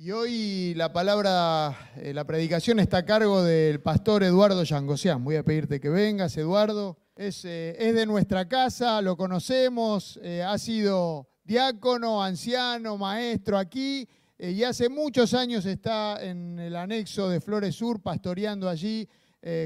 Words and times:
Y 0.00 0.12
hoy 0.12 0.74
la 0.74 0.92
palabra, 0.92 1.76
eh, 1.96 2.14
la 2.14 2.24
predicación 2.24 2.78
está 2.78 2.98
a 2.98 3.04
cargo 3.04 3.42
del 3.42 3.80
pastor 3.80 4.22
Eduardo 4.22 4.62
Yangosian. 4.62 5.24
Voy 5.24 5.34
a 5.34 5.42
pedirte 5.42 5.80
que 5.80 5.88
vengas, 5.88 6.36
Eduardo. 6.36 6.98
Es, 7.16 7.44
eh, 7.44 7.74
es 7.76 7.96
de 7.96 8.06
nuestra 8.06 8.46
casa, 8.46 9.02
lo 9.02 9.16
conocemos, 9.16 10.20
eh, 10.22 10.40
ha 10.40 10.56
sido 10.56 11.28
diácono, 11.42 12.22
anciano, 12.22 12.96
maestro 12.96 13.58
aquí 13.58 14.08
y 14.38 14.62
hace 14.62 14.88
muchos 14.88 15.34
años 15.34 15.66
está 15.66 16.24
en 16.24 16.60
el 16.60 16.76
anexo 16.76 17.28
de 17.28 17.40
Flores 17.40 17.74
Sur 17.74 18.00
pastoreando 18.00 18.68
allí 18.68 19.08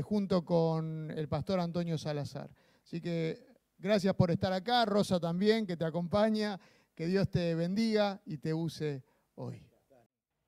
junto 0.02 0.46
con 0.46 1.10
el 1.10 1.28
pastor 1.28 1.60
Antonio 1.60 1.98
Salazar. 1.98 2.48
Así 2.82 3.02
que 3.02 3.44
gracias 3.76 4.14
por 4.14 4.30
estar 4.30 4.54
acá, 4.54 4.86
Rosa 4.86 5.20
también, 5.20 5.66
que 5.66 5.76
te 5.76 5.84
acompaña, 5.84 6.58
que 6.94 7.06
Dios 7.06 7.28
te 7.28 7.54
bendiga 7.54 8.22
y 8.24 8.38
te 8.38 8.54
use 8.54 9.02
hoy. 9.34 9.71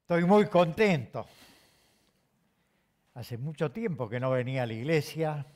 Estoy 0.04 0.26
muy 0.26 0.44
contento. 0.48 1.24
Hace 3.14 3.38
mucho 3.38 3.70
tiempo 3.70 4.06
que 4.06 4.20
no 4.20 4.32
venía 4.32 4.64
a 4.64 4.66
la 4.66 4.74
iglesia, 4.74 5.46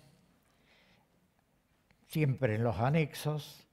siempre 2.07 2.55
en 2.55 2.65
los 2.65 2.79
anexos, 2.79 3.69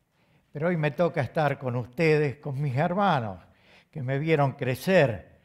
pero 0.52 0.68
hoy 0.68 0.76
me 0.76 0.92
toca 0.92 1.22
estar 1.22 1.58
con 1.60 1.78
ustedes, 1.78 2.40
con 2.40 2.62
mis 2.62 2.76
hermanos, 2.76 3.40
que 3.90 4.04
me 4.04 4.20
vieron 4.20 4.52
crecer 4.52 5.40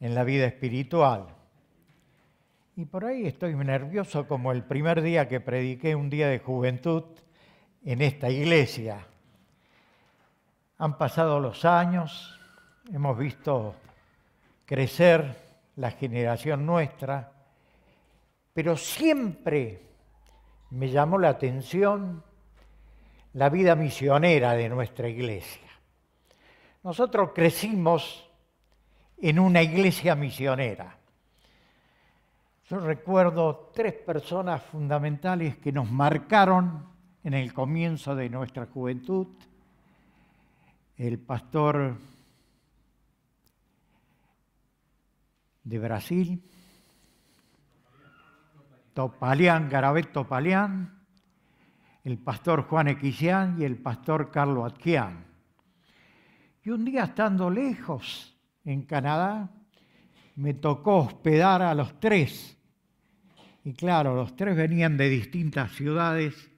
en 0.00 0.14
la 0.14 0.24
vida 0.24 0.46
espiritual. 0.46 1.26
Y 2.74 2.86
por 2.86 3.04
ahí 3.04 3.26
estoy 3.26 3.54
nervioso 3.54 4.26
como 4.26 4.50
el 4.50 4.64
primer 4.64 5.02
día 5.02 5.28
que 5.28 5.40
prediqué 5.40 5.94
un 5.94 6.08
día 6.08 6.28
de 6.28 6.38
juventud 6.38 7.04
en 7.84 8.00
esta 8.00 8.30
iglesia. 8.30 9.06
Han 10.78 10.96
pasado 10.96 11.38
los 11.38 11.66
años, 11.66 12.40
hemos 12.90 13.18
visto 13.18 13.74
crecer 14.64 15.36
la 15.76 15.90
generación 15.90 16.64
nuestra, 16.64 17.32
pero 18.52 18.76
siempre 18.76 19.82
me 20.70 20.88
llamó 20.88 21.18
la 21.18 21.30
atención 21.30 22.22
la 23.34 23.48
vida 23.48 23.74
misionera 23.74 24.52
de 24.52 24.68
nuestra 24.68 25.08
iglesia. 25.08 25.68
Nosotros 26.82 27.30
crecimos 27.34 28.28
en 29.18 29.38
una 29.38 29.62
iglesia 29.62 30.14
misionera. 30.14 30.98
Yo 32.68 32.78
recuerdo 32.78 33.70
tres 33.74 33.94
personas 33.94 34.62
fundamentales 34.62 35.56
que 35.56 35.72
nos 35.72 35.90
marcaron 35.90 36.86
en 37.22 37.34
el 37.34 37.52
comienzo 37.52 38.14
de 38.14 38.28
nuestra 38.28 38.66
juventud. 38.66 39.26
El 40.96 41.18
pastor 41.18 41.96
de 45.64 45.78
Brasil, 45.78 46.42
Topalián, 48.92 49.68
Garabet 49.68 50.12
Topalián, 50.12 51.04
el 52.04 52.18
pastor 52.18 52.62
Juan 52.68 52.88
Equisián 52.88 53.60
y 53.60 53.64
el 53.64 53.76
pastor 53.76 54.30
Carlos 54.30 54.72
Atquián. 54.72 55.24
Y 56.62 56.70
un 56.70 56.84
día 56.84 57.04
estando 57.04 57.50
lejos 57.50 58.38
en 58.64 58.82
Canadá, 58.82 59.50
me 60.36 60.54
tocó 60.54 60.98
hospedar 60.98 61.62
a 61.62 61.74
los 61.74 61.98
tres. 61.98 62.56
Y 63.64 63.72
claro, 63.72 64.14
los 64.14 64.36
tres 64.36 64.56
venían 64.56 64.96
de 64.96 65.08
distintas 65.08 65.72
ciudades 65.72 66.50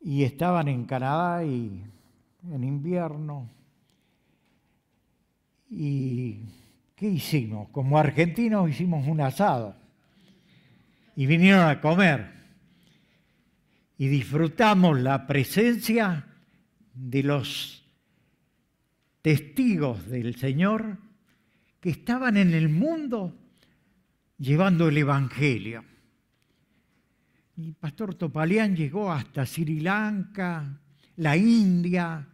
y 0.00 0.24
estaban 0.24 0.68
en 0.68 0.84
Canadá 0.84 1.44
y 1.44 1.84
en 2.48 2.64
invierno. 2.64 3.50
Y 5.70 6.44
¿qué 6.98 7.08
hicimos? 7.08 7.68
Como 7.70 7.98
argentinos 7.98 8.68
hicimos 8.68 9.06
un 9.06 9.20
asado 9.20 9.76
y 11.14 11.26
vinieron 11.26 11.68
a 11.68 11.80
comer 11.80 12.32
y 13.96 14.08
disfrutamos 14.08 14.98
la 15.00 15.26
presencia 15.26 16.26
de 16.94 17.22
los 17.22 17.84
testigos 19.22 20.08
del 20.08 20.34
Señor 20.36 20.98
que 21.80 21.90
estaban 21.90 22.36
en 22.36 22.52
el 22.52 22.68
mundo 22.68 23.36
llevando 24.36 24.88
el 24.88 24.98
Evangelio. 24.98 25.84
El 27.56 27.74
pastor 27.74 28.14
Topalián 28.14 28.74
llegó 28.74 29.12
hasta 29.12 29.46
Sri 29.46 29.80
Lanka, 29.80 30.80
la 31.16 31.36
India, 31.36 32.26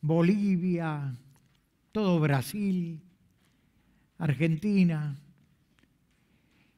Bolivia, 0.00 1.14
todo 1.90 2.18
Brasil, 2.18 3.00
Argentina, 4.22 5.16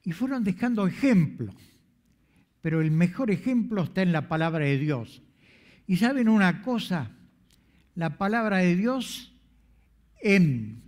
y 0.03 0.13
fueron 0.13 0.45
dejando 0.45 0.87
ejemplos, 0.87 1.55
pero 2.63 2.81
el 2.81 2.91
mejor 2.91 3.31
ejemplo 3.31 3.83
está 3.83 4.01
en 4.01 4.13
la 4.13 4.29
palabra 4.29 4.65
de 4.65 4.79
Dios. 4.79 5.23
Y 5.87 5.99
saben 5.99 6.31
una 6.31 6.63
cosa, 6.63 7.11
la 7.97 8.17
palabra 8.17 8.59
de 8.59 8.77
Dios 8.77 9.35
en 10.23 10.83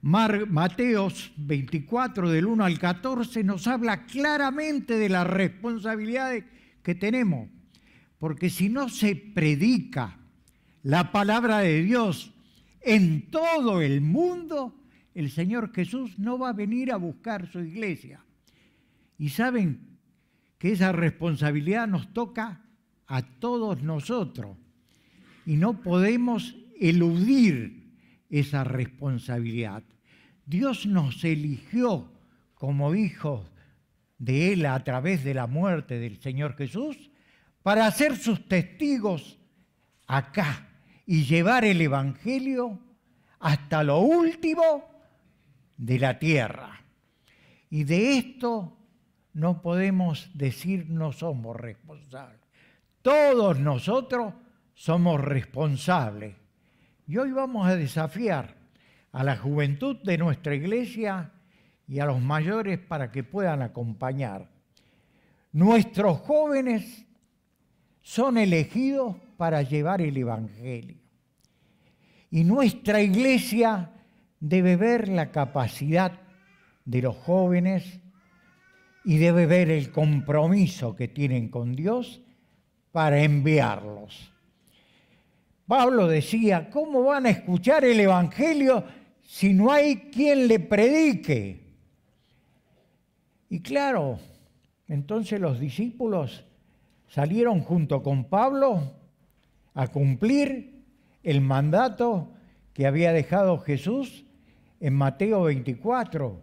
Mateos 0.00 1.30
24 1.36 2.30
del 2.30 2.46
1 2.46 2.64
al 2.64 2.78
14 2.78 3.44
nos 3.44 3.66
habla 3.66 4.06
claramente 4.06 4.96
de 4.96 5.10
las 5.10 5.26
responsabilidades 5.26 6.44
que 6.82 6.94
tenemos, 6.94 7.50
porque 8.18 8.48
si 8.48 8.70
no 8.70 8.88
se 8.88 9.14
predica 9.14 10.16
la 10.82 11.12
palabra 11.12 11.58
de 11.58 11.82
Dios 11.82 12.32
en 12.80 13.30
todo 13.30 13.82
el 13.82 14.00
mundo, 14.00 14.74
el 15.14 15.30
Señor 15.30 15.72
Jesús 15.72 16.18
no 16.18 16.38
va 16.38 16.50
a 16.50 16.54
venir 16.54 16.92
a 16.92 16.96
buscar 16.96 17.50
su 17.50 17.60
iglesia. 17.60 18.24
Y 19.18 19.28
saben 19.30 19.98
que 20.58 20.72
esa 20.72 20.92
responsabilidad 20.92 21.86
nos 21.86 22.12
toca 22.12 22.62
a 23.06 23.22
todos 23.22 23.82
nosotros. 23.82 24.56
Y 25.44 25.56
no 25.56 25.80
podemos 25.80 26.56
eludir 26.78 27.92
esa 28.30 28.64
responsabilidad. 28.64 29.82
Dios 30.46 30.86
nos 30.86 31.24
eligió 31.24 32.10
como 32.54 32.94
hijos 32.94 33.50
de 34.18 34.52
Él 34.52 34.66
a 34.66 34.82
través 34.84 35.24
de 35.24 35.34
la 35.34 35.46
muerte 35.46 35.98
del 35.98 36.20
Señor 36.20 36.56
Jesús 36.56 37.10
para 37.62 37.90
ser 37.90 38.16
sus 38.16 38.46
testigos 38.48 39.38
acá 40.06 40.69
y 41.06 41.24
llevar 41.24 41.64
el 41.64 41.80
Evangelio 41.80 42.78
hasta 43.40 43.82
lo 43.82 44.00
último 44.00 44.84
de 45.76 45.98
la 45.98 46.18
tierra. 46.18 46.80
Y 47.70 47.84
de 47.84 48.18
esto 48.18 48.76
no 49.32 49.62
podemos 49.62 50.30
decir 50.34 50.88
no 50.88 51.12
somos 51.12 51.56
responsables. 51.56 52.40
Todos 53.02 53.58
nosotros 53.58 54.34
somos 54.74 55.20
responsables. 55.20 56.36
Y 57.06 57.16
hoy 57.16 57.32
vamos 57.32 57.66
a 57.66 57.76
desafiar 57.76 58.56
a 59.12 59.24
la 59.24 59.36
juventud 59.36 59.96
de 60.02 60.18
nuestra 60.18 60.54
iglesia 60.54 61.32
y 61.88 61.98
a 61.98 62.06
los 62.06 62.20
mayores 62.20 62.78
para 62.78 63.10
que 63.10 63.24
puedan 63.24 63.62
acompañar. 63.62 64.48
Nuestros 65.52 66.18
jóvenes 66.20 67.04
son 68.02 68.38
elegidos 68.38 69.16
para 69.40 69.62
llevar 69.62 70.02
el 70.02 70.18
Evangelio. 70.18 70.98
Y 72.30 72.44
nuestra 72.44 73.00
iglesia 73.00 73.90
debe 74.38 74.76
ver 74.76 75.08
la 75.08 75.30
capacidad 75.30 76.12
de 76.84 77.00
los 77.00 77.16
jóvenes 77.16 78.00
y 79.02 79.16
debe 79.16 79.46
ver 79.46 79.70
el 79.70 79.92
compromiso 79.92 80.94
que 80.94 81.08
tienen 81.08 81.48
con 81.48 81.74
Dios 81.74 82.20
para 82.92 83.22
enviarlos. 83.22 84.30
Pablo 85.66 86.06
decía, 86.06 86.68
¿cómo 86.68 87.04
van 87.04 87.24
a 87.24 87.30
escuchar 87.30 87.86
el 87.86 87.98
Evangelio 87.98 88.84
si 89.22 89.54
no 89.54 89.72
hay 89.72 90.10
quien 90.10 90.48
le 90.48 90.60
predique? 90.60 91.78
Y 93.48 93.60
claro, 93.60 94.18
entonces 94.86 95.40
los 95.40 95.58
discípulos 95.58 96.44
salieron 97.08 97.60
junto 97.60 98.02
con 98.02 98.24
Pablo 98.24 98.99
a 99.74 99.88
cumplir 99.88 100.84
el 101.22 101.40
mandato 101.40 102.32
que 102.72 102.86
había 102.86 103.12
dejado 103.12 103.58
Jesús 103.58 104.24
en 104.80 104.94
Mateo 104.94 105.42
24, 105.42 106.40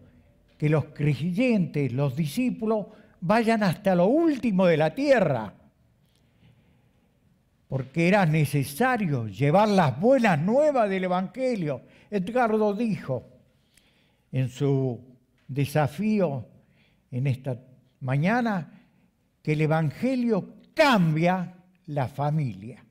que 0.58 0.70
los 0.70 0.86
creyentes, 0.86 1.92
los 1.92 2.16
discípulos, 2.16 2.88
vayan 3.22 3.64
hasta 3.64 3.96
lo 3.96 4.08
último 4.08 4.66
de 4.66 4.78
la 4.78 4.94
tierra, 4.94 5.54
porque 7.68 8.08
era 8.08 8.26
necesario 8.26 9.28
llevar 9.28 9.68
las 9.70 10.00
buenas 10.00 10.40
nuevas 10.40 10.90
del 10.90 11.06
Evangelio. 11.06 11.82
Edgardo 12.10 12.74
dijo 12.74 13.26
en 14.32 14.50
su 14.50 15.02
desafío 15.48 16.46
en 17.12 17.28
esta 17.28 17.60
mañana 18.00 18.72
que 19.42 19.54
el 19.54 19.62
Evangelio 19.62 20.56
cambia 20.74 21.56
la 21.88 22.08
familia. 22.08 22.87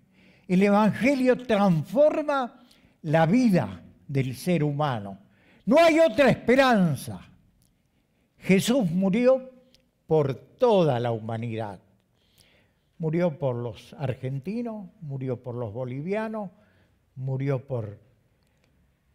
El 0.48 0.62
Evangelio 0.62 1.44
transforma 1.44 2.60
la 3.02 3.26
vida 3.26 3.82
del 4.06 4.36
ser 4.36 4.62
humano. 4.62 5.18
No 5.64 5.78
hay 5.78 5.98
otra 5.98 6.30
esperanza. 6.30 7.20
Jesús 8.38 8.88
murió 8.90 9.50
por 10.06 10.34
toda 10.34 11.00
la 11.00 11.10
humanidad. 11.10 11.80
Murió 12.98 13.38
por 13.38 13.56
los 13.56 13.94
argentinos, 13.98 14.86
murió 15.00 15.42
por 15.42 15.56
los 15.56 15.72
bolivianos, 15.72 16.50
murió 17.16 17.66
por 17.66 17.98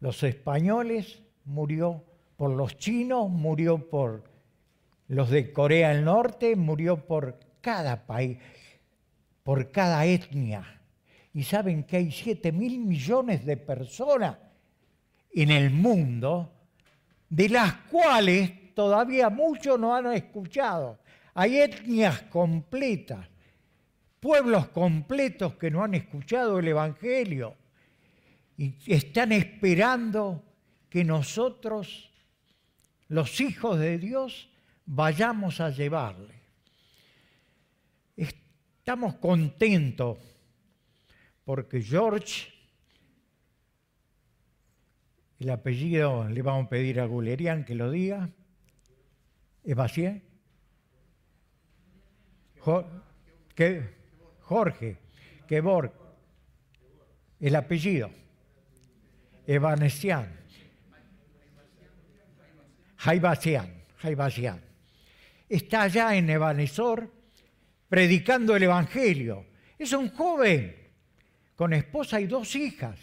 los 0.01 0.21
españoles, 0.23 1.23
murió 1.45 2.03
por 2.35 2.51
los 2.51 2.77
chinos, 2.77 3.29
murió 3.29 3.89
por 3.89 4.23
los 5.07 5.29
de 5.29 5.53
Corea 5.53 5.89
del 5.89 6.03
Norte, 6.03 6.55
murió 6.55 7.05
por 7.05 7.39
cada 7.61 8.05
país, 8.05 8.37
por 9.43 9.71
cada 9.71 10.05
etnia. 10.05 10.80
Y 11.33 11.43
saben 11.43 11.83
que 11.83 11.97
hay 11.97 12.11
7 12.11 12.51
mil 12.51 12.79
millones 12.79 13.45
de 13.45 13.57
personas 13.57 14.37
en 15.33 15.51
el 15.51 15.69
mundo, 15.69 16.51
de 17.29 17.49
las 17.49 17.73
cuales 17.89 18.73
todavía 18.73 19.29
muchos 19.29 19.79
no 19.79 19.95
han 19.95 20.11
escuchado. 20.13 20.99
Hay 21.33 21.59
etnias 21.59 22.23
completas, 22.23 23.27
pueblos 24.19 24.67
completos 24.69 25.55
que 25.55 25.71
no 25.71 25.83
han 25.83 25.93
escuchado 25.93 26.59
el 26.59 26.67
Evangelio 26.67 27.55
y 28.57 28.75
están 28.93 29.31
esperando 29.31 30.43
que 30.89 31.05
nosotros, 31.05 32.11
los 33.07 33.39
hijos 33.39 33.79
de 33.79 33.97
Dios, 33.97 34.49
vayamos 34.85 35.61
a 35.61 35.69
llevarle. 35.69 36.35
Estamos 38.17 39.15
contentos 39.15 40.17
porque 41.43 41.81
George, 41.81 42.51
el 45.39 45.49
apellido 45.49 46.27
le 46.29 46.41
vamos 46.41 46.67
a 46.67 46.69
pedir 46.69 46.99
a 46.99 47.05
Gulerian 47.05 47.65
que 47.65 47.75
lo 47.75 47.89
diga, 47.89 48.29
¿es 49.63 49.75
Bacier? 49.75 50.21
Jorge, 54.41 54.97
Kevork, 55.47 55.93
el 57.39 57.55
apellido, 57.55 58.11
Evanesian, 59.47 60.39
Jaibacian, 62.97 63.83
Jaibacian. 63.97 64.61
Está 65.49 65.81
allá 65.83 66.15
en 66.15 66.29
Evanesor 66.29 67.11
predicando 67.89 68.55
el 68.55 68.63
Evangelio. 68.63 69.47
Es 69.77 69.91
un 69.91 70.09
joven 70.09 70.80
con 71.61 71.73
esposa 71.73 72.19
y 72.19 72.25
dos 72.25 72.55
hijas 72.55 72.97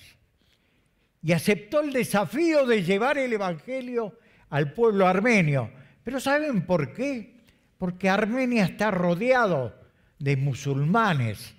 y 1.22 1.30
aceptó 1.30 1.80
el 1.80 1.92
desafío 1.92 2.66
de 2.66 2.82
llevar 2.82 3.16
el 3.16 3.32
Evangelio 3.32 4.18
al 4.50 4.72
pueblo 4.72 5.06
armenio. 5.06 5.70
Pero 6.02 6.18
¿saben 6.18 6.66
por 6.66 6.92
qué? 6.92 7.36
Porque 7.78 8.08
Armenia 8.08 8.64
está 8.64 8.90
rodeado 8.90 9.78
de 10.18 10.36
musulmanes 10.36 11.54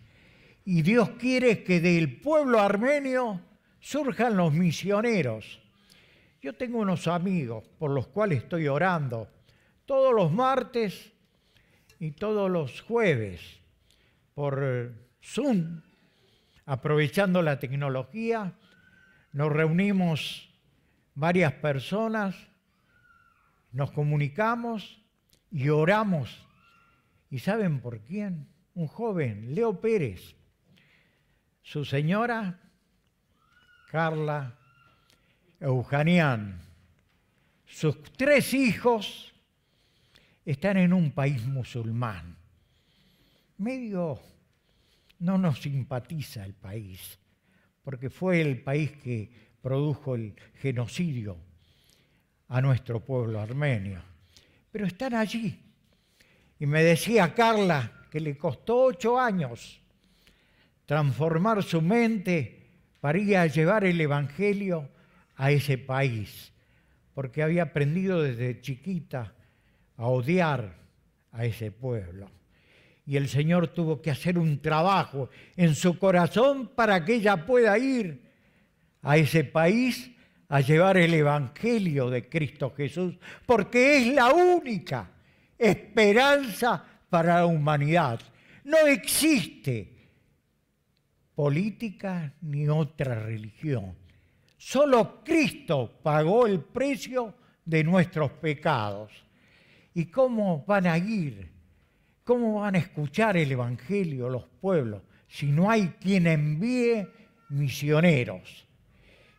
y 0.66 0.81
Dios 0.81 1.12
quiere 1.12 1.63
que 1.63 1.80
del 1.80 2.19
pueblo 2.19 2.60
armenio 2.60 3.40
surjan 3.80 4.36
los 4.36 4.52
misioneros. 4.52 5.62
Yo 6.42 6.52
tengo 6.52 6.80
unos 6.80 7.07
amigos 7.07 7.63
por 7.80 7.92
los 7.92 8.07
cuales 8.07 8.40
estoy 8.40 8.68
orando 8.68 9.30
todos 9.86 10.13
los 10.13 10.34
martes 10.34 11.13
y 11.98 12.12
todos 12.12 12.52
los 12.52 12.81
jueves 12.81 13.40
por 14.34 14.92
Zoom, 15.24 15.80
aprovechando 16.69 17.42
la 17.42 17.57
tecnología. 17.57 18.54
Nos 19.33 19.51
reunimos 19.51 20.54
varias 21.16 21.51
personas, 21.54 22.36
nos 23.71 23.89
comunicamos 23.92 25.01
y 25.50 25.69
oramos. 25.69 26.45
¿Y 27.31 27.39
saben 27.39 27.81
por 27.81 28.01
quién? 28.01 28.48
Un 28.75 28.86
joven, 28.86 29.56
Leo 29.56 29.81
Pérez, 29.81 30.36
su 31.63 31.86
señora 31.86 32.60
Carla 33.89 34.56
Eugenian, 35.60 36.62
sus 37.66 38.04
tres 38.13 38.54
hijos 38.54 39.33
están 40.45 40.77
en 40.77 40.94
un 40.94 41.12
país 41.12 41.44
musulmán. 41.48 42.38
Medio 43.57 44.21
no 45.19 45.38
nos 45.38 45.62
simpatiza 45.62 46.45
el 46.45 46.54
país, 46.54 47.19
porque 47.83 48.10
fue 48.10 48.42
el 48.42 48.62
país 48.62 48.92
que 48.92 49.30
produjo 49.62 50.16
el 50.16 50.33
genocidio 50.56 51.38
a 52.48 52.62
nuestro 52.62 53.04
pueblo 53.04 53.39
armenio. 53.39 54.01
Pero 54.71 54.86
están 54.86 55.13
allí. 55.13 55.60
Y 56.60 56.66
me 56.66 56.83
decía 56.83 57.33
Carla 57.33 57.92
que 58.12 58.19
le 58.19 58.38
costó 58.38 58.83
ocho 58.86 59.19
años 59.19 59.80
transformar 60.86 61.63
su 61.63 61.81
mente 61.81 62.68
para 63.00 63.19
ir 63.19 63.38
a 63.38 63.48
llevar 63.48 63.86
el 63.86 64.01
Evangelio 64.01 64.89
a 65.36 65.51
ese 65.51 65.77
país, 65.77 66.51
porque 67.13 67.44
había 67.44 67.63
aprendido 67.63 68.21
desde 68.21 68.60
chiquita 68.62 69.33
a 69.95 70.07
odiar 70.07 70.75
a 71.31 71.45
ese 71.45 71.71
pueblo. 71.71 72.30
Y 73.09 73.17
el 73.17 73.27
Señor 73.27 73.69
tuvo 73.69 74.03
que 74.03 74.11
hacer 74.11 74.38
un 74.38 74.61
trabajo 74.61 75.31
en 75.57 75.73
su 75.73 75.97
corazón 75.97 76.67
para 76.75 77.03
que 77.03 77.15
ella 77.15 77.44
pueda 77.44 77.75
ir 77.79 78.21
a 79.01 79.17
ese 79.17 79.44
país 79.44 80.11
a 80.47 80.61
llevar 80.61 80.95
el 80.97 81.15
Evangelio 81.15 82.11
de 82.11 82.29
Cristo 82.29 82.71
Jesús, 82.77 83.17
porque 83.47 83.97
es 83.97 84.13
la 84.13 84.31
única 84.31 85.09
esperanza 85.57 86.85
para 87.09 87.38
la 87.38 87.45
humanidad. 87.47 88.19
No 88.65 88.77
existe 88.85 89.91
política 91.33 92.31
ni 92.41 92.69
otra 92.69 93.15
religión. 93.23 93.95
Solo 94.56 95.23
Cristo 95.23 95.97
pagó 96.03 96.45
el 96.45 96.59
precio 96.59 97.33
de 97.65 97.83
nuestros 97.83 98.33
pecados. 98.33 99.11
¿Y 99.95 100.06
cómo 100.06 100.63
van 100.67 100.85
a 100.85 100.95
ir? 101.00 101.57
¿Cómo 102.30 102.60
van 102.60 102.76
a 102.76 102.78
escuchar 102.78 103.38
el 103.38 103.52
Evangelio 103.52 104.30
los 104.30 104.46
pueblos 104.46 105.02
si 105.28 105.48
no 105.48 105.72
hay 105.72 105.96
quien 106.00 106.28
envíe 106.28 107.08
misioneros? 107.50 108.68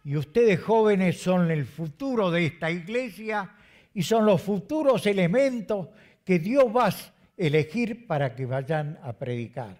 Y 0.03 0.17
ustedes 0.17 0.61
jóvenes 0.61 1.23
son 1.23 1.53
el 1.53 1.67
futuro 1.67 2.33
de 2.33 2.47
esta 2.47 2.69
iglesia 2.69 3.49
y 3.95 4.03
son 4.03 4.27
los 4.27 4.43
futuros 4.43 5.07
elementos 5.07 5.87
que 6.25 6.41
Dios 6.41 6.65
va 6.77 6.89
a 6.89 6.95
elegir 7.37 8.09
para 8.09 8.35
que 8.35 8.45
vayan 8.45 8.99
a 9.05 9.13
predicar. 9.13 9.77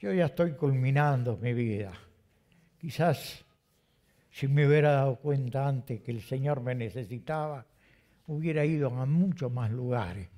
Yo 0.00 0.12
ya 0.12 0.24
estoy 0.24 0.54
culminando 0.54 1.36
mi 1.36 1.52
vida. 1.52 1.92
Quizás 2.80 3.44
si 4.32 4.48
me 4.48 4.66
hubiera 4.66 4.90
dado 4.90 5.20
cuenta 5.20 5.68
antes 5.68 6.00
que 6.00 6.10
el 6.10 6.20
Señor 6.20 6.62
me 6.62 6.74
necesitaba, 6.74 7.64
hubiera 8.26 8.64
ido 8.64 8.88
a 8.88 9.06
muchos 9.06 9.52
más 9.52 9.70
lugares. 9.70 10.33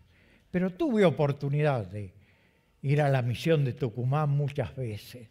Pero 0.57 0.73
tuve 0.73 1.05
oportunidad 1.05 1.85
de 1.85 2.15
ir 2.81 3.03
a 3.03 3.11
la 3.11 3.21
misión 3.21 3.63
de 3.63 3.75
Tucumán 3.75 4.31
muchas 4.31 4.75
veces. 4.75 5.29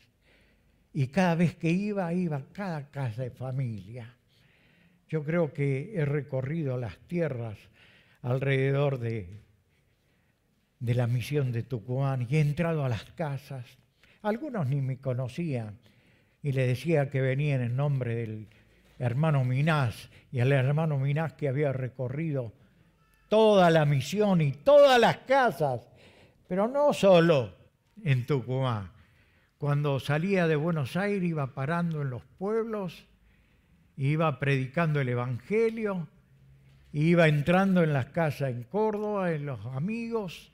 Y 0.93 1.07
cada 1.07 1.33
vez 1.33 1.55
que 1.55 1.71
iba, 1.71 2.13
iba 2.13 2.37
a 2.37 2.45
cada 2.53 2.91
casa 2.91 3.23
de 3.23 3.31
familia. 3.31 4.15
Yo 5.09 5.23
creo 5.23 5.51
que 5.51 5.95
he 5.95 6.05
recorrido 6.05 6.77
las 6.77 6.99
tierras 7.07 7.57
alrededor 8.21 8.99
de, 8.99 9.41
de 10.79 10.93
la 10.93 11.07
misión 11.07 11.51
de 11.51 11.63
Tucumán 11.63 12.27
y 12.29 12.35
he 12.35 12.41
entrado 12.41 12.85
a 12.85 12.89
las 12.89 13.05
casas. 13.13 13.65
Algunos 14.21 14.67
ni 14.67 14.79
me 14.79 14.99
conocían 14.99 15.79
y 16.43 16.51
le 16.51 16.67
decía 16.67 17.09
que 17.09 17.21
venían 17.21 17.61
en 17.61 17.75
nombre 17.75 18.13
del 18.13 18.47
hermano 18.99 19.43
Minás 19.43 20.07
y 20.31 20.41
al 20.41 20.51
hermano 20.51 20.99
Minás 20.99 21.33
que 21.33 21.47
había 21.47 21.73
recorrido 21.73 22.53
toda 23.35 23.69
la 23.69 23.83
misión 23.83 24.39
y 24.39 24.53
todas 24.53 24.97
las 24.97 25.17
casas, 25.17 25.81
pero 26.47 26.69
no 26.69 26.93
solo 26.93 27.53
en 28.01 28.25
Tucumán. 28.25 28.89
Cuando 29.57 29.99
salía 29.99 30.47
de 30.47 30.55
Buenos 30.55 30.95
Aires 30.95 31.21
iba 31.21 31.53
parando 31.53 32.01
en 32.01 32.11
los 32.11 32.23
pueblos, 32.37 33.05
iba 33.97 34.39
predicando 34.39 35.01
el 35.01 35.09
Evangelio, 35.09 36.07
iba 36.93 37.27
entrando 37.27 37.83
en 37.83 37.91
las 37.91 38.05
casas 38.05 38.51
en 38.51 38.63
Córdoba, 38.63 39.33
en 39.33 39.45
los 39.45 39.59
amigos 39.65 40.53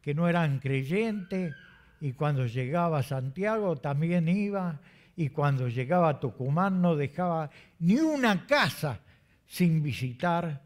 que 0.00 0.14
no 0.14 0.26
eran 0.26 0.60
creyentes, 0.60 1.54
y 2.00 2.14
cuando 2.14 2.46
llegaba 2.46 3.00
a 3.00 3.02
Santiago 3.02 3.76
también 3.76 4.30
iba 4.30 4.80
y 5.14 5.28
cuando 5.28 5.68
llegaba 5.68 6.08
a 6.08 6.20
Tucumán 6.20 6.80
no 6.80 6.96
dejaba 6.96 7.50
ni 7.80 7.96
una 7.96 8.46
casa 8.46 9.00
sin 9.46 9.82
visitar 9.82 10.64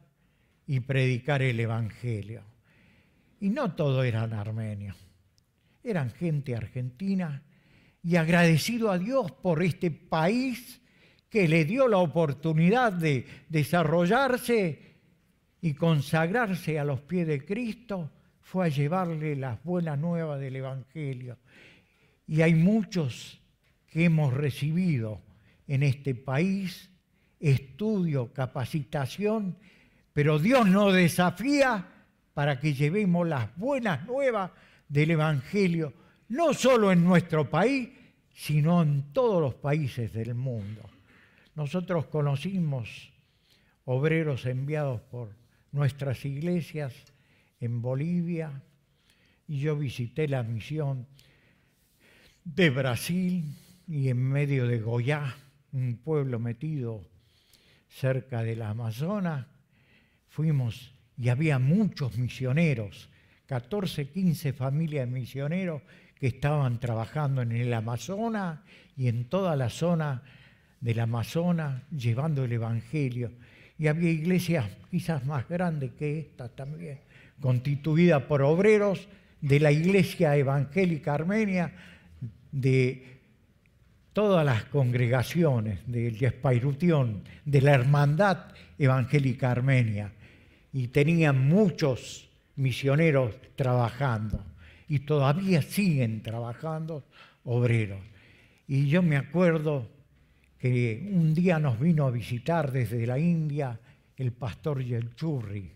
y 0.69 0.81
predicar 0.81 1.43
el 1.43 1.59
Evangelio. 1.59 2.43
Y 3.41 3.49
no 3.49 3.75
todos 3.75 4.05
eran 4.05 4.35
armenios, 4.35 4.97
eran 5.83 6.11
gente 6.11 6.55
argentina 6.55 7.43
y 8.03 8.17
agradecido 8.17 8.91
a 8.91 8.99
Dios 8.99 9.33
por 9.33 9.63
este 9.63 9.91
país 9.91 10.81
que 11.31 11.49
le 11.49 11.65
dio 11.65 11.89
la 11.89 11.99
oportunidad 11.99 12.93
de 12.93 13.27
desarrollarse 13.49 14.97
y 15.61 15.75
consagrarse 15.75 16.79
a 16.79 16.85
los 16.85 17.01
pies 17.01 17.27
de 17.27 17.45
Cristo 17.45 18.11
fue 18.41 18.67
a 18.67 18.69
llevarle 18.69 19.37
las 19.37 19.63
buenas 19.65 19.99
nuevas 19.99 20.39
del 20.39 20.57
Evangelio. 20.57 21.39
Y 22.27 22.43
hay 22.43 22.55
muchos 22.55 23.41
que 23.87 24.05
hemos 24.05 24.35
recibido 24.35 25.23
en 25.67 25.83
este 25.83 26.15
país 26.15 26.91
estudio, 27.41 28.33
capacitación, 28.33 29.57
pero 30.19 30.41
Dios 30.41 30.69
nos 30.69 30.93
desafía 30.93 31.87
para 32.35 32.59
que 32.59 32.75
llevemos 32.75 33.25
las 33.29 33.57
buenas 33.57 34.05
nuevas 34.05 34.51
del 34.89 35.13
Evangelio, 35.13 35.93
no 36.31 36.55
solo 36.55 36.91
en 36.91 37.05
nuestro 37.05 37.49
país, 37.49 37.91
sino 38.35 38.83
en 38.83 39.13
todos 39.13 39.41
los 39.41 39.55
países 39.55 40.13
del 40.13 40.35
mundo. 40.35 40.83
Nosotros 41.55 42.07
conocimos 42.07 43.13
obreros 43.85 44.45
enviados 44.47 45.01
por 45.03 45.37
nuestras 45.71 46.25
iglesias 46.25 46.93
en 47.61 47.81
Bolivia 47.81 48.61
y 49.47 49.61
yo 49.61 49.77
visité 49.77 50.27
la 50.27 50.43
misión 50.43 51.07
de 52.43 52.71
Brasil 52.71 53.45
y 53.87 54.09
en 54.09 54.21
medio 54.21 54.67
de 54.67 54.81
Goiás, 54.81 55.33
un 55.71 55.97
pueblo 55.99 56.41
metido 56.41 57.07
cerca 57.89 58.43
del 58.43 58.63
Amazonas, 58.63 59.47
fuimos 60.39 60.93
y 61.21 61.31
había 61.31 61.59
muchos 61.59 62.17
misioneros, 62.17 63.09
14, 63.47 64.07
15 64.11 64.53
familias 64.53 65.09
de 65.09 65.13
misioneros 65.13 65.83
que 66.15 66.29
estaban 66.29 66.79
trabajando 66.79 67.43
en 67.43 67.51
el 67.51 67.75
Amazonas 67.75 68.61
y 68.97 69.09
en 69.09 69.25
toda 69.25 69.57
la 69.57 69.69
zona 69.69 70.23
del 70.81 71.01
Amazonas 71.01 71.83
llevando 71.91 72.45
el 72.45 72.53
Evangelio. 72.53 73.33
Y 73.81 73.89
había 73.89 74.13
iglesias 74.13 74.65
quizás 74.93 75.27
más 75.27 75.49
grandes 75.49 75.91
que 75.99 76.21
esta 76.21 76.49
también, 76.49 77.01
constituida 77.41 78.29
por 78.29 78.43
obreros 78.43 79.09
de 79.41 79.59
la 79.59 79.73
Iglesia 79.73 80.37
Evangélica 80.37 81.15
Armenia, 81.15 81.73
de 82.53 83.19
todas 84.13 84.47
las 84.47 84.67
congregaciones 84.67 85.81
del 85.89 86.17
Yespairutión, 86.17 87.25
de 87.45 87.61
la 87.61 87.73
Hermandad 87.73 88.53
Evangélica 88.79 89.51
Armenia, 89.51 90.13
y 90.79 90.87
tenían 90.87 91.49
muchos 91.49 92.29
misioneros 92.55 93.35
trabajando, 93.57 94.45
y 94.89 95.01
todavía 95.01 95.61
siguen 95.61 96.23
trabajando 96.23 97.03
obreros. 97.43 97.99
Y 98.69 98.87
yo 98.87 99.03
me 99.03 99.17
acuerdo 99.17 99.89
que 100.57 101.11
un 101.13 101.35
día 101.35 101.59
nos 101.59 101.81
vino 101.81 102.07
a 102.07 102.13
visitar 102.13 102.71
desde 102.71 103.05
la 103.09 103.19
India 103.19 103.77
el 104.17 104.31
pastor 104.31 104.81
Yelchurri, 104.81 105.69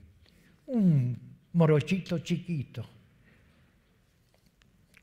un 0.67 1.19
morochito 1.55 2.21
chiquito. 2.21 2.89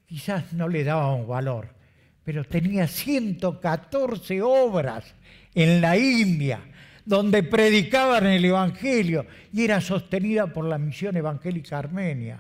Quizás 0.05 0.53
no 0.53 0.69
le 0.69 0.89
un 0.89 1.27
valor, 1.27 1.75
pero 2.23 2.45
tenía 2.45 2.87
114 2.87 4.41
obras 4.41 5.13
en 5.53 5.81
la 5.81 5.97
India 5.97 6.61
donde 7.09 7.41
predicaban 7.41 8.27
el 8.27 8.45
Evangelio 8.45 9.25
y 9.51 9.63
era 9.63 9.81
sostenida 9.81 10.53
por 10.53 10.65
la 10.65 10.77
misión 10.77 11.17
evangélica 11.17 11.79
armenia. 11.79 12.39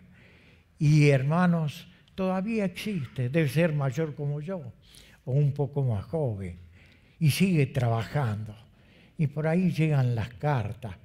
Y 0.77 1.09
hermanos, 1.09 1.87
todavía 2.13 2.65
existe, 2.65 3.29
debe 3.29 3.49
ser 3.49 3.73
mayor 3.73 4.13
como 4.13 4.41
yo 4.41 4.61
o 5.25 5.31
un 5.31 5.53
poco 5.53 5.83
más 5.83 6.05
joven, 6.05 6.59
y 7.19 7.31
sigue 7.31 7.65
trabajando. 7.65 8.55
Y 9.17 9.25
por 9.25 9.47
ahí 9.47 9.71
llegan 9.71 10.13
las 10.13 10.29
cartas 10.35 10.95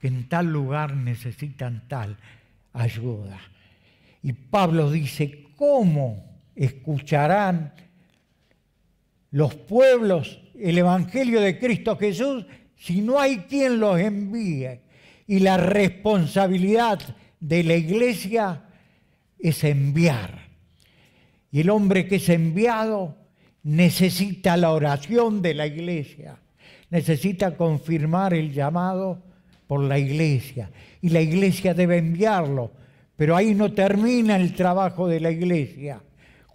que 0.00 0.06
en 0.06 0.28
tal 0.28 0.46
lugar 0.52 0.94
necesitan 0.94 1.88
tal 1.88 2.16
ayuda. 2.72 3.40
Y 4.22 4.32
Pablo 4.32 4.92
dice, 4.92 5.44
¿cómo 5.56 6.38
escucharán 6.54 7.72
los 9.32 9.56
pueblos 9.56 10.40
el 10.56 10.78
Evangelio 10.78 11.40
de 11.40 11.58
Cristo 11.58 11.96
Jesús 11.96 12.46
si 12.78 13.02
no 13.02 13.18
hay 13.20 13.38
quien 13.38 13.80
los 13.80 13.98
envíe? 13.98 14.80
Y 15.26 15.40
la 15.40 15.56
responsabilidad 15.56 17.00
de 17.40 17.62
la 17.64 17.74
iglesia 17.74 18.62
es 19.38 19.62
enviar. 19.64 20.48
Y 21.50 21.60
el 21.60 21.70
hombre 21.70 22.06
que 22.06 22.16
es 22.16 22.28
enviado 22.28 23.16
necesita 23.62 24.56
la 24.56 24.72
oración 24.72 25.42
de 25.42 25.54
la 25.54 25.66
iglesia, 25.66 26.38
necesita 26.90 27.56
confirmar 27.56 28.32
el 28.32 28.52
llamado 28.52 29.22
por 29.66 29.80
la 29.80 29.98
iglesia 29.98 30.70
y 31.02 31.10
la 31.10 31.20
iglesia 31.20 31.74
debe 31.74 31.98
enviarlo, 31.98 32.70
pero 33.16 33.36
ahí 33.36 33.54
no 33.54 33.72
termina 33.72 34.36
el 34.36 34.54
trabajo 34.54 35.08
de 35.08 35.20
la 35.20 35.30
iglesia. 35.30 36.00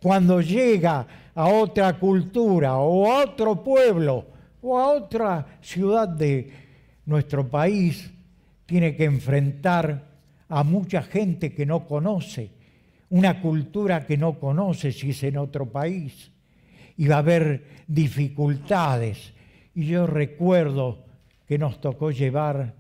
Cuando 0.01 0.42
llega 0.42 1.06
a 1.36 1.48
otra 1.48 2.00
cultura 2.00 2.77
o 2.77 3.12
a 3.12 3.24
otro 3.24 3.63
pueblo 3.63 4.32
o 4.63 4.79
a 4.79 4.88
otra 4.88 5.60
ciudad 5.62 6.08
de 6.08 6.50
nuestro 7.05 7.48
país, 7.48 8.12
tiene 8.65 8.96
que 8.96 9.03
enfrentar 9.03 10.08
a 10.48 10.63
mucha 10.63 11.03
gente 11.03 11.53
que 11.53 11.65
no 11.65 11.86
conoce, 11.86 12.50
una 13.10 13.41
cultura 13.41 14.05
que 14.05 14.17
no 14.17 14.39
conoce 14.39 14.91
si 14.91 15.12
es 15.12 15.24
en 15.24 15.38
otro 15.38 15.70
país, 15.70 16.32
y 16.98 17.08
va 17.08 17.15
a 17.15 17.20
haber 17.20 17.65
dificultades. 17.88 19.34
Y 19.75 19.86
yo 19.86 20.08
recuerdo 20.08 21.05
que 21.48 21.58
nos 21.58 21.82
tocó 21.82 22.12
llevar 22.12 22.74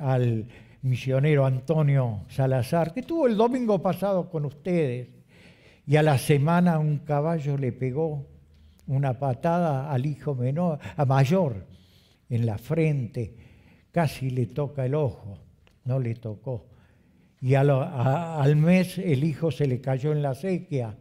al 0.00 0.46
misionero 0.82 1.46
Antonio 1.46 2.22
Salazar, 2.28 2.92
que 2.92 3.00
estuvo 3.00 3.26
el 3.26 3.36
domingo 3.36 3.80
pasado 3.80 4.28
con 4.28 4.44
ustedes, 4.44 5.08
y 5.86 5.96
a 5.96 6.02
la 6.02 6.18
semana 6.18 6.78
un 6.78 6.98
caballo 6.98 7.56
le 7.56 7.70
pegó 7.70 8.33
una 8.86 9.18
patada 9.18 9.90
al 9.90 10.06
hijo 10.06 10.34
menor, 10.34 10.78
a 10.96 11.04
mayor, 11.04 11.66
en 12.28 12.46
la 12.46 12.58
frente, 12.58 13.34
casi 13.90 14.30
le 14.30 14.46
toca 14.46 14.84
el 14.86 14.94
ojo, 14.94 15.38
no 15.84 15.98
le 15.98 16.14
tocó. 16.14 16.66
Y 17.40 17.54
al 17.54 18.56
mes 18.56 18.98
el 18.98 19.24
hijo 19.24 19.50
se 19.50 19.66
le 19.66 19.80
cayó 19.80 20.12
en 20.12 20.22
la 20.22 20.34
sequía, 20.34 20.96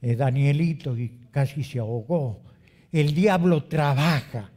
eh, 0.00 0.16
Danielito, 0.16 0.96
y 0.96 1.28
casi 1.30 1.62
se 1.62 1.78
ahogó. 1.78 2.42
El 2.90 3.14
diablo 3.14 3.64
trabaja 3.64 4.50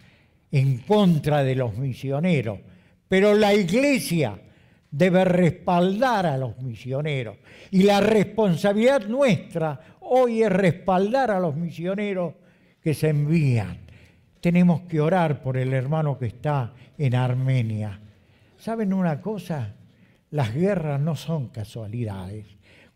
en 0.51 0.79
contra 0.79 1.43
de 1.43 1.55
los 1.55 1.77
misioneros 1.77 2.59
pero 3.11 3.33
la 3.33 3.53
iglesia 3.53 4.39
debe 4.89 5.25
respaldar 5.25 6.25
a 6.25 6.37
los 6.37 6.57
misioneros. 6.61 7.35
Y 7.69 7.83
la 7.83 7.99
responsabilidad 7.99 9.05
nuestra 9.05 9.97
hoy 9.99 10.43
es 10.43 10.49
respaldar 10.49 11.29
a 11.29 11.37
los 11.41 11.53
misioneros 11.57 12.35
que 12.83 12.93
se 12.93 13.09
envían. 13.09 13.77
Tenemos 14.39 14.81
que 14.81 14.99
orar 14.99 15.41
por 15.41 15.57
el 15.57 15.73
hermano 15.73 16.17
que 16.17 16.27
está 16.27 16.73
en 16.97 17.15
Armenia. 17.15 17.99
¿Saben 18.57 18.93
una 18.93 19.21
cosa? 19.21 19.73
Las 20.31 20.53
guerras 20.53 20.99
no 20.99 21.15
son 21.15 21.49
casualidades. 21.49 22.45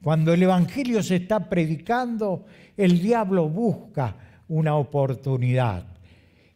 Cuando 0.02 0.34
el 0.34 0.44
Evangelio 0.44 1.02
se 1.02 1.18
está 1.18 1.50
predicando, 1.50 2.46
el 2.78 3.02
diablo 3.02 3.50
busca 3.50 4.16
una 4.48 4.76
oportunidad. 4.76 5.86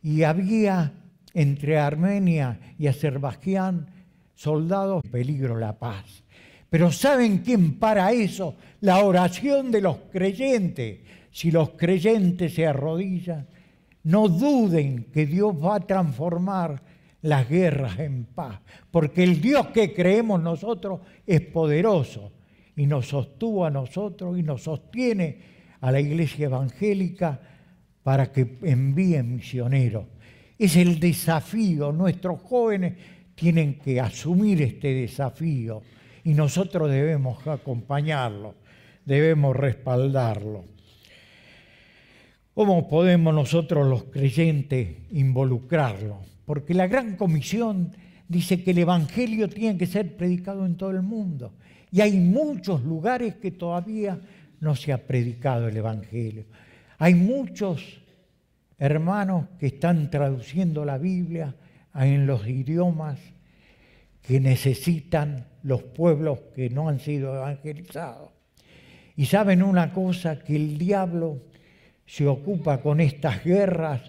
Y 0.01 0.23
había 0.23 0.93
entre 1.33 1.77
Armenia 1.77 2.59
y 2.77 2.87
Azerbaiyán, 2.87 3.87
soldados, 4.35 5.03
peligro 5.11 5.57
la 5.57 5.77
paz. 5.77 6.23
Pero 6.69 6.91
¿saben 6.91 7.39
quién 7.39 7.79
para 7.79 8.11
eso? 8.11 8.55
La 8.81 8.99
oración 8.99 9.71
de 9.71 9.81
los 9.81 9.97
creyentes. 10.11 10.99
Si 11.31 11.51
los 11.51 11.71
creyentes 11.71 12.53
se 12.53 12.67
arrodillan, 12.67 13.47
no 14.03 14.27
duden 14.27 15.05
que 15.11 15.25
Dios 15.25 15.53
va 15.53 15.75
a 15.75 15.79
transformar 15.79 16.81
las 17.21 17.49
guerras 17.49 17.99
en 17.99 18.25
paz, 18.25 18.59
porque 18.91 19.23
el 19.23 19.41
Dios 19.41 19.67
que 19.67 19.93
creemos 19.93 20.41
nosotros 20.41 21.01
es 21.27 21.41
poderoso 21.41 22.31
y 22.75 22.85
nos 22.85 23.07
sostuvo 23.07 23.65
a 23.65 23.69
nosotros 23.69 24.37
y 24.39 24.43
nos 24.43 24.63
sostiene 24.63 25.39
a 25.81 25.91
la 25.91 25.99
iglesia 25.99 26.45
evangélica 26.45 27.39
para 28.03 28.31
que 28.31 28.57
envíen 28.63 29.35
misioneros 29.35 30.05
es 30.59 30.75
el 30.75 30.99
desafío. 30.99 31.91
Nuestros 31.91 32.41
jóvenes 32.41 32.93
tienen 33.33 33.79
que 33.79 33.99
asumir 33.99 34.61
este 34.61 34.93
desafío 34.93 35.81
y 36.25 36.33
nosotros 36.33 36.91
debemos 36.91 37.47
acompañarlo, 37.47 38.55
debemos 39.05 39.55
respaldarlo. 39.55 40.65
¿Cómo 42.59 42.89
podemos 42.89 43.33
nosotros 43.33 43.87
los 43.87 44.03
creyentes 44.03 44.89
involucrarlo? 45.11 46.19
Porque 46.45 46.73
la 46.73 46.87
gran 46.87 47.15
comisión 47.15 47.95
dice 48.27 48.61
que 48.61 48.71
el 48.71 48.79
Evangelio 48.79 49.47
tiene 49.47 49.77
que 49.77 49.87
ser 49.87 50.17
predicado 50.17 50.65
en 50.65 50.75
todo 50.75 50.91
el 50.91 51.01
mundo. 51.01 51.53
Y 51.89 52.01
hay 52.01 52.19
muchos 52.19 52.83
lugares 52.83 53.35
que 53.35 53.51
todavía 53.51 54.19
no 54.59 54.75
se 54.75 54.91
ha 54.91 54.97
predicado 54.97 55.69
el 55.69 55.77
Evangelio. 55.77 56.47
Hay 56.97 57.15
muchos 57.15 58.01
hermanos 58.77 59.45
que 59.57 59.67
están 59.67 60.11
traduciendo 60.11 60.83
la 60.83 60.97
Biblia 60.97 61.55
en 61.95 62.27
los 62.27 62.45
idiomas 62.45 63.19
que 64.21 64.41
necesitan 64.41 65.47
los 65.63 65.81
pueblos 65.81 66.39
que 66.53 66.69
no 66.69 66.89
han 66.89 66.99
sido 66.99 67.37
evangelizados. 67.37 68.31
Y 69.15 69.27
saben 69.27 69.63
una 69.63 69.93
cosa, 69.93 70.39
que 70.39 70.57
el 70.57 70.77
diablo 70.77 71.48
se 72.09 72.27
ocupa 72.27 72.81
con 72.81 73.01
estas 73.01 73.43
guerras 73.43 74.01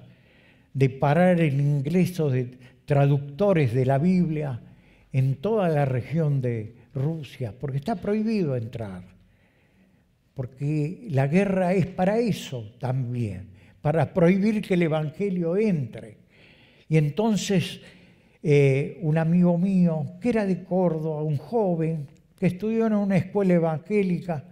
de 0.72 0.88
parar 0.88 1.38
el 1.38 1.60
ingreso 1.60 2.30
de 2.30 2.56
traductores 2.86 3.74
de 3.74 3.84
la 3.84 3.98
Biblia 3.98 4.58
en 5.12 5.34
toda 5.36 5.68
la 5.68 5.84
región 5.84 6.40
de 6.40 6.76
Rusia, 6.94 7.52
porque 7.60 7.76
está 7.76 7.96
prohibido 7.96 8.56
entrar, 8.56 9.02
porque 10.32 11.08
la 11.10 11.26
guerra 11.26 11.74
es 11.74 11.84
para 11.84 12.18
eso 12.18 12.72
también, 12.78 13.50
para 13.82 14.14
prohibir 14.14 14.62
que 14.62 14.74
el 14.74 14.82
Evangelio 14.82 15.58
entre. 15.58 16.16
Y 16.88 16.96
entonces 16.96 17.82
eh, 18.42 18.98
un 19.02 19.18
amigo 19.18 19.58
mío, 19.58 20.06
que 20.22 20.30
era 20.30 20.46
de 20.46 20.64
Córdoba, 20.64 21.22
un 21.22 21.36
joven, 21.36 22.06
que 22.38 22.46
estudió 22.46 22.86
en 22.86 22.94
una 22.94 23.18
escuela 23.18 23.52
evangélica, 23.52 24.42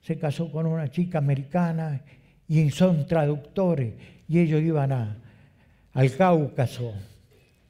se 0.00 0.16
casó 0.16 0.52
con 0.52 0.64
una 0.66 0.88
chica 0.92 1.18
americana 1.18 2.02
y 2.48 2.70
son 2.70 3.06
traductores, 3.06 3.92
y 4.26 4.38
ellos 4.38 4.62
iban 4.62 4.92
al 5.92 6.16
Cáucaso 6.16 6.94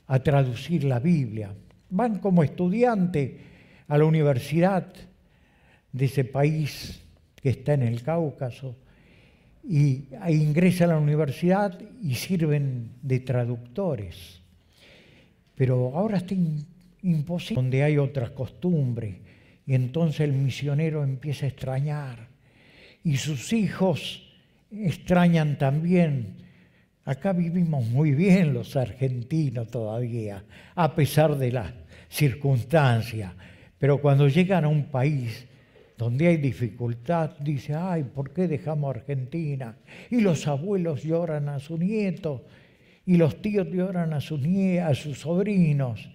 a 0.06 0.18
traducir 0.20 0.84
la 0.84 1.00
Biblia. 1.00 1.52
Van 1.90 2.18
como 2.20 2.42
estudiantes 2.42 3.32
a 3.88 3.98
la 3.98 4.04
universidad 4.04 4.86
de 5.92 6.04
ese 6.04 6.24
país 6.24 7.02
que 7.36 7.50
está 7.50 7.74
en 7.74 7.82
el 7.82 8.02
Cáucaso 8.02 8.76
y 9.64 10.04
ingresan 10.28 10.90
a 10.90 10.94
la 10.94 11.00
universidad 11.00 11.78
y 12.02 12.14
sirven 12.14 12.92
de 13.02 13.20
traductores. 13.20 14.40
Pero 15.54 15.96
ahora 15.96 16.18
está 16.18 16.34
imposible, 17.02 17.60
donde 17.60 17.82
hay 17.82 17.98
otras 17.98 18.30
costumbres, 18.30 19.16
y 19.66 19.74
entonces 19.74 20.20
el 20.20 20.32
misionero 20.32 21.02
empieza 21.02 21.46
a 21.46 21.48
extrañar, 21.48 22.28
y 23.02 23.16
sus 23.16 23.52
hijos 23.52 24.27
extrañan 24.70 25.58
también. 25.58 26.36
Acá 27.04 27.32
vivimos 27.32 27.86
muy 27.86 28.12
bien 28.12 28.52
los 28.52 28.76
argentinos 28.76 29.70
todavía, 29.70 30.44
a 30.74 30.94
pesar 30.94 31.36
de 31.36 31.52
las 31.52 31.72
circunstancias, 32.08 33.32
pero 33.78 33.98
cuando 34.00 34.28
llegan 34.28 34.64
a 34.64 34.68
un 34.68 34.84
país 34.90 35.46
donde 35.96 36.28
hay 36.28 36.36
dificultad, 36.36 37.30
dice, 37.40 37.74
ay, 37.74 38.04
¿por 38.04 38.32
qué 38.32 38.46
dejamos 38.46 38.94
Argentina? 38.94 39.76
Y 40.10 40.20
los 40.20 40.46
abuelos 40.46 41.02
lloran 41.02 41.48
a 41.48 41.58
su 41.58 41.78
nieto, 41.78 42.44
y 43.06 43.16
los 43.16 43.40
tíos 43.40 43.68
lloran 43.68 44.12
a 44.12 44.20
sus, 44.20 44.40
a 44.82 44.94
sus 44.94 45.20
sobrinos, 45.20 46.10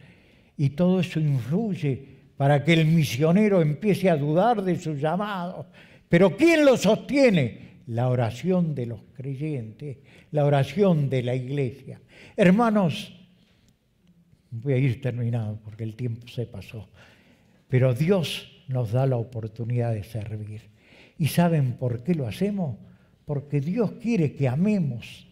y 0.57 0.69
todo 0.69 0.99
eso 0.99 1.19
influye 1.19 2.05
para 2.37 2.63
que 2.63 2.73
el 2.73 2.85
misionero 2.85 3.61
empiece 3.61 4.09
a 4.09 4.15
dudar 4.15 4.61
de 4.61 4.77
su 4.77 4.93
llamado. 4.95 5.65
Pero 6.07 6.37
¿quién 6.37 6.65
lo 6.65 6.77
sostiene? 6.77 7.72
La 7.87 8.09
oración 8.09 8.75
de 8.75 8.85
los 8.85 9.01
creyentes, 9.15 9.97
la 10.31 10.45
oración 10.45 11.09
de 11.09 11.23
la 11.23 11.35
iglesia. 11.35 12.01
Hermanos, 12.37 13.13
voy 14.51 14.73
a 14.73 14.77
ir 14.77 15.01
terminado 15.01 15.59
porque 15.63 15.83
el 15.83 15.95
tiempo 15.95 16.27
se 16.27 16.45
pasó, 16.45 16.87
pero 17.67 17.93
Dios 17.93 18.63
nos 18.67 18.91
da 18.91 19.05
la 19.05 19.17
oportunidad 19.17 19.93
de 19.93 20.03
servir. 20.03 20.61
¿Y 21.17 21.27
saben 21.27 21.73
por 21.73 22.03
qué 22.03 22.15
lo 22.15 22.27
hacemos? 22.27 22.77
Porque 23.25 23.61
Dios 23.61 23.93
quiere 23.93 24.33
que 24.33 24.47
amemos 24.47 25.27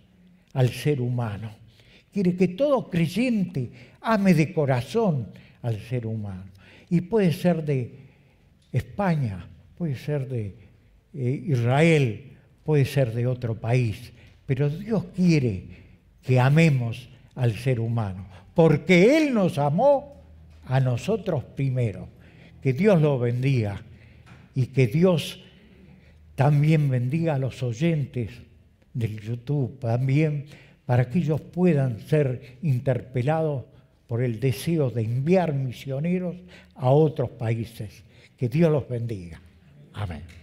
al 0.53 0.69
ser 0.69 1.01
humano. 1.01 1.51
Quiere 2.11 2.35
que 2.35 2.49
todo 2.49 2.89
creyente 2.89 3.71
ame 4.01 4.33
de 4.33 4.53
corazón 4.53 5.27
al 5.61 5.79
ser 5.79 6.05
humano. 6.05 6.45
Y 6.89 7.01
puede 7.01 7.31
ser 7.31 7.63
de 7.63 7.95
España, 8.71 9.47
puede 9.77 9.95
ser 9.95 10.27
de 10.27 10.55
eh, 11.13 11.43
Israel, 11.47 12.30
puede 12.63 12.85
ser 12.85 13.13
de 13.13 13.27
otro 13.27 13.55
país, 13.55 14.13
pero 14.45 14.69
Dios 14.69 15.05
quiere 15.15 15.65
que 16.21 16.39
amemos 16.39 17.09
al 17.35 17.55
ser 17.55 17.79
humano, 17.79 18.27
porque 18.53 19.17
Él 19.17 19.33
nos 19.33 19.57
amó 19.57 20.21
a 20.65 20.79
nosotros 20.79 21.43
primero. 21.43 22.07
Que 22.61 22.73
Dios 22.73 23.01
lo 23.01 23.17
bendiga 23.17 23.81
y 24.53 24.67
que 24.67 24.87
Dios 24.87 25.39
también 26.35 26.89
bendiga 26.89 27.35
a 27.35 27.39
los 27.39 27.63
oyentes 27.63 28.29
del 28.93 29.19
YouTube, 29.19 29.79
también 29.79 30.45
para 30.85 31.09
que 31.09 31.19
ellos 31.19 31.41
puedan 31.41 31.99
ser 32.01 32.57
interpelados 32.61 33.65
por 34.07 34.21
el 34.21 34.39
deseo 34.39 34.89
de 34.89 35.03
enviar 35.03 35.53
misioneros 35.53 36.35
a 36.75 36.89
otros 36.89 37.29
países. 37.29 38.03
Que 38.37 38.49
Dios 38.49 38.71
los 38.71 38.87
bendiga. 38.87 39.41
Amén. 39.93 40.40